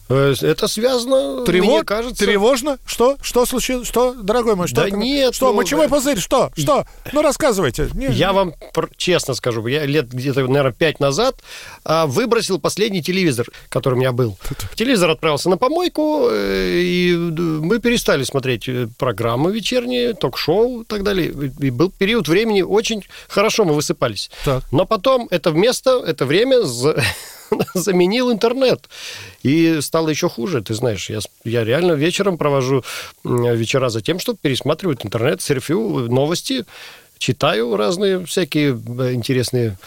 [0.10, 2.26] Э, Это связано, Трево- мне кажется...
[2.26, 2.80] Тревожно?
[2.86, 3.18] Что?
[3.22, 3.88] Что случилось?
[3.88, 4.82] Что, дорогой мой, что?
[4.82, 5.96] Да нет, Что, ну, мочевой да.
[5.96, 6.20] пузырь?
[6.20, 6.52] Что?
[6.58, 6.86] Что?
[7.14, 7.90] Ну, рассказывайте.
[7.94, 11.36] Не- Я вам пр- честно скажу, я лет где-то, наверное, пять назад
[11.84, 14.38] а, выбросил последний телевизор, который у меня был.
[14.76, 21.04] Телевизор отправился на помойку, э, и мы перестали смотреть э, программы вечерние, ток-шоу и так
[21.04, 21.32] далее.
[21.60, 24.32] И был период времени, очень хорошо мы высыпались.
[24.44, 24.64] Так.
[24.72, 26.60] Но потом это место, это время
[27.74, 28.90] заменил интернет.
[29.44, 31.10] И стало еще хуже, ты знаешь.
[31.10, 32.84] Я, я реально вечером провожу
[33.24, 36.66] вечера за тем, чтобы пересматривать интернет, серфю новости,
[37.18, 39.78] читаю разные всякие э, интересные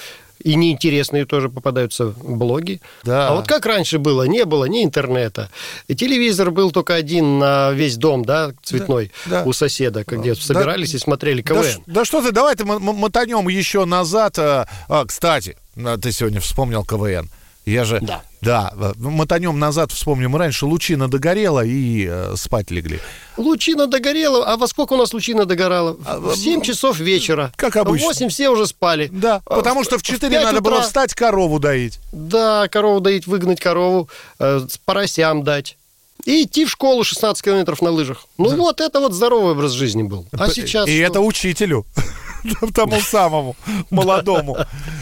[0.45, 2.81] и неинтересные тоже попадаются блоги.
[3.05, 3.29] Да.
[3.29, 5.51] А вот как раньше было, не было ни интернета.
[5.87, 9.49] И телевизор был только один на весь дом, да, цветной, Да, да.
[9.49, 11.65] у соседа, где собирались и смотрели Да, КВН.
[11.65, 14.37] ш- да что ты, давай ты мотанем еще назад.
[14.41, 15.57] а, а, кстати,
[16.01, 17.31] ты сегодня вспомнил КВН.
[17.65, 18.01] Я же...
[18.01, 18.23] Да.
[18.41, 22.99] Да, э, мотанем назад, вспомним, раньше лучина догорела и э, спать легли.
[23.37, 24.45] Лучина догорела.
[24.47, 25.93] А во сколько у нас лучина догорала?
[25.93, 27.53] В 7 часов вечера.
[27.55, 28.09] А, Как обычно.
[28.09, 29.09] В 8 все уже спали.
[29.13, 32.01] Да, А потому что в 4 пять надо было утра- встать, корову доить.
[32.13, 34.09] Да, корову доить, выгнать корову,
[34.41, 35.77] э, поросям дать.
[36.25, 38.27] И идти в школу 16 километров на лыжах.
[38.39, 40.27] Ну вот, это вот здоровый образ жизни был.
[40.33, 41.07] А сейчас И что?
[41.13, 41.85] это учителю.
[42.75, 43.57] Тому самому
[43.91, 44.57] молодому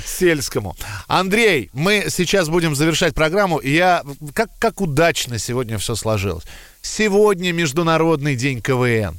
[0.04, 0.76] сельскому.
[1.06, 3.60] Андрей, мы сейчас будем завершать программу.
[3.60, 4.02] Я
[4.34, 6.44] как, как удачно сегодня все сложилось.
[6.82, 9.18] Сегодня Международный день КВН.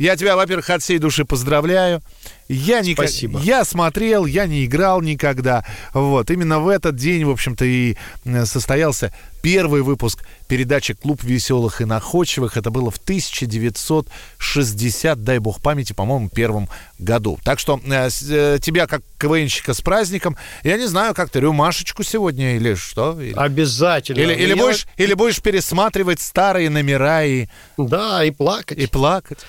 [0.00, 2.00] Я тебя, во-первых, от всей души поздравляю.
[2.48, 3.06] Я, никак...
[3.06, 3.38] Спасибо.
[3.40, 5.62] я смотрел, я не играл никогда.
[5.92, 6.30] Вот.
[6.30, 11.84] Именно в этот день, в общем-то, и э, состоялся первый выпуск передачи «Клуб веселых и
[11.84, 12.56] находчивых».
[12.56, 17.38] Это было в 1960, дай бог памяти, по-моему, первом году.
[17.44, 20.34] Так что э, э, тебя, как КВНщика, с праздником.
[20.64, 23.20] Я не знаю, как ты, рюмашечку сегодня или что?
[23.20, 24.18] Или, Обязательно.
[24.18, 28.78] или, или Я- будешь, или будешь пересматривать старые номера и, Да, и плакать.
[28.78, 29.40] и плакать.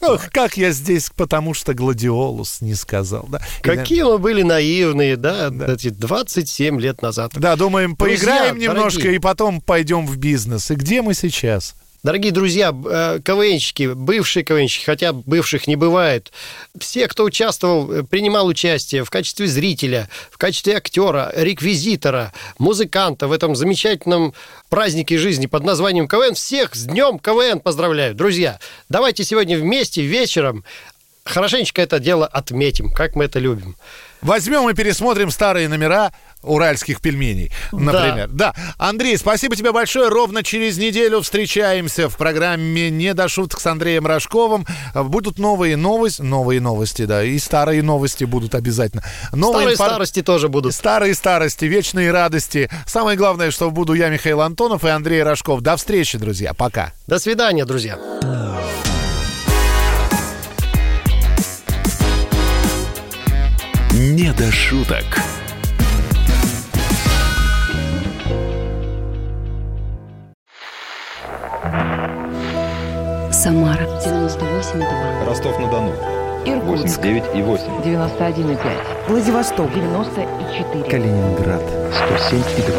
[0.00, 3.40] Ох, как я здесь, потому что гладиолус не сказал, да?
[3.62, 7.32] Какие мы были наивные, да, эти 27 лет назад.
[7.34, 9.16] Да, думаем, Друзья, поиграем немножко дорогие.
[9.16, 10.70] и потом пойдем в бизнес.
[10.70, 11.74] И где мы сейчас?
[12.04, 16.32] Дорогие друзья, э, КВНщики, бывшие КВНщики, хотя бывших не бывает,
[16.78, 23.32] все, кто участвовал, э, принимал участие в качестве зрителя, в качестве актера, реквизитора, музыканта в
[23.32, 24.34] этом замечательном
[24.68, 28.14] празднике жизни под названием КВН, всех с Днем КВН поздравляю.
[28.14, 30.62] Друзья, давайте сегодня вместе вечером
[31.24, 33.76] хорошенечко это дело отметим, как мы это любим.
[34.24, 36.12] Возьмем и пересмотрим старые номера
[36.42, 38.28] уральских пельменей, например.
[38.28, 38.54] Да.
[38.78, 40.08] Андрей, спасибо тебе большое.
[40.08, 44.66] Ровно через неделю встречаемся в программе «Не до шуток» с Андреем Рожковым.
[44.94, 49.02] Будут новые новости, новые новости, да, и старые новости будут обязательно.
[49.32, 50.74] Новые Старые инфор- старости тоже будут.
[50.74, 52.70] Старые старости, вечные радости.
[52.86, 55.60] Самое главное, что буду я, Михаил Антонов и Андрей Рожков.
[55.60, 56.54] До встречи, друзья.
[56.54, 56.92] Пока.
[57.06, 57.98] До свидания, друзья.
[63.96, 65.04] «Не до шуток».
[73.30, 75.24] Самара 98,2.
[75.28, 75.92] Ростов-на-Дону.
[76.44, 77.64] Иркутск 89 и 8.
[77.84, 78.58] 91,5.
[79.06, 80.90] Владивосток 94.
[80.90, 81.62] Калининград.
[81.92, 82.76] 107 и 2.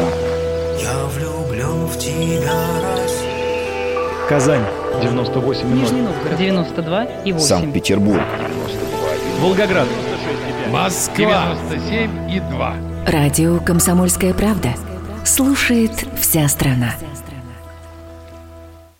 [0.82, 2.52] Я влюблен в тебя,
[2.82, 4.28] Россия.
[4.28, 4.64] Казань.
[5.00, 5.78] 98 и 0.
[5.80, 7.46] Нижний Новгород 92 и 8.
[7.46, 8.22] Санкт-Петербург.
[9.40, 9.88] Волгоград.
[10.76, 11.56] Москва.
[11.70, 12.74] 97 и 2.
[13.06, 14.74] Радио «Комсомольская правда».
[15.24, 16.92] Слушает вся страна.